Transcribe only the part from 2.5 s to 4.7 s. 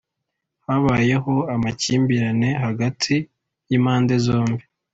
hagati y’impande zombi